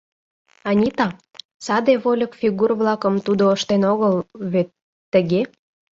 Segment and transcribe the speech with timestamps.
[0.69, 1.07] Анита,
[1.65, 4.13] саде вольык фигур-влакым тудо ыштен огыл
[4.51, 4.69] вет,
[5.13, 5.41] тыге?